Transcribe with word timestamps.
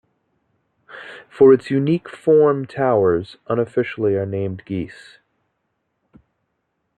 For 1.29 1.53
its 1.53 1.69
unique 1.69 2.09
form 2.09 2.65
towers 2.65 3.37
unofficially 3.47 4.15
are 4.15 4.25
named 4.25 4.63
"geese". 4.65 5.19